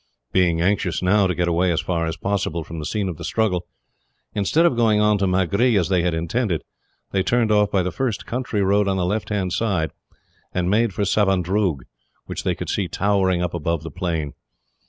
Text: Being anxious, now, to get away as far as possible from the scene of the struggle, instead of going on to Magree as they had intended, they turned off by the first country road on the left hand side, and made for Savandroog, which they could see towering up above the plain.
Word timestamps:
Being 0.31 0.61
anxious, 0.61 1.03
now, 1.03 1.27
to 1.27 1.35
get 1.35 1.47
away 1.47 1.71
as 1.71 1.79
far 1.79 2.07
as 2.07 2.17
possible 2.17 2.63
from 2.63 2.79
the 2.79 2.85
scene 2.87 3.07
of 3.07 3.17
the 3.17 3.23
struggle, 3.23 3.67
instead 4.33 4.65
of 4.65 4.75
going 4.75 4.99
on 4.99 5.19
to 5.19 5.27
Magree 5.27 5.77
as 5.79 5.89
they 5.89 6.01
had 6.01 6.15
intended, 6.15 6.63
they 7.11 7.21
turned 7.21 7.51
off 7.51 7.69
by 7.69 7.83
the 7.83 7.91
first 7.91 8.25
country 8.25 8.63
road 8.63 8.87
on 8.87 8.97
the 8.97 9.05
left 9.05 9.29
hand 9.29 9.53
side, 9.53 9.91
and 10.55 10.71
made 10.71 10.91
for 10.91 11.03
Savandroog, 11.05 11.81
which 12.25 12.43
they 12.43 12.55
could 12.55 12.69
see 12.69 12.87
towering 12.87 13.43
up 13.43 13.53
above 13.53 13.83
the 13.83 13.91
plain. 13.91 14.33